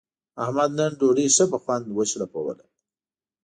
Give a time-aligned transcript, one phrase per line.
[0.43, 2.65] احمد نن ډوډۍ ښه په خوند و شړپوله.